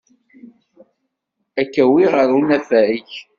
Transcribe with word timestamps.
Ad 1.61 1.67
k-awiɣ 1.73 2.11
ɣer 2.15 2.29
unafag. 2.37 3.07